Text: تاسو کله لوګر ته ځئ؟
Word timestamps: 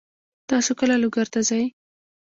تاسو 0.49 0.71
کله 0.79 0.95
لوګر 1.03 1.27
ته 1.33 1.39
ځئ؟ 1.49 1.63